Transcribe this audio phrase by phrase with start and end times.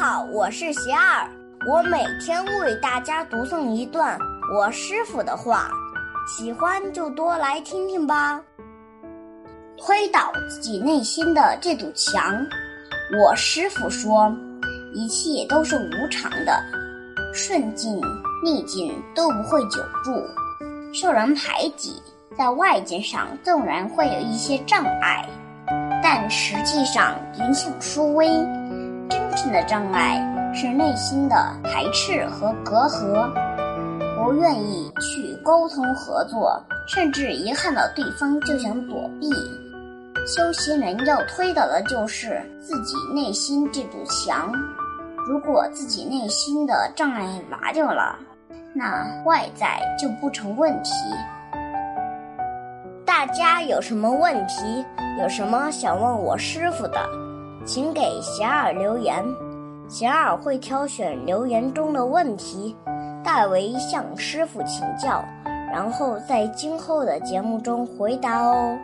[0.00, 1.28] 好，我是邪二，
[1.68, 4.18] 我每天为大家读诵一段
[4.50, 5.70] 我师傅的话，
[6.26, 8.40] 喜欢就多来听听吧。
[9.76, 12.34] 推倒自己内心的这堵墙。
[13.22, 14.34] 我师傅说，
[14.94, 16.64] 一切都是无常的，
[17.34, 18.00] 顺境
[18.42, 20.26] 逆境都不会久住，
[20.94, 22.02] 受人排挤，
[22.38, 25.28] 在外界上纵然会有一些障碍，
[26.02, 28.26] 但实际上影响殊微。
[29.10, 30.18] 真正的障碍
[30.54, 33.28] 是内心的排斥和隔阂，
[34.16, 39.28] 不愿意去沟通合作，甚至一看到对方就想躲避。
[40.26, 44.52] 修行人要推倒的就是自己内心这堵墙。
[45.26, 48.16] 如果自己内心的障碍拿掉了，
[48.74, 50.92] 那外在就不成问题。
[53.04, 54.84] 大家有什么问题，
[55.20, 57.00] 有什么想问我师傅的？
[57.64, 59.24] 请给贤儿留言，
[59.88, 62.76] 贤儿会挑选留言中的问题，
[63.22, 65.22] 代为向师傅请教，
[65.72, 68.76] 然后在今后的节目中回答哦。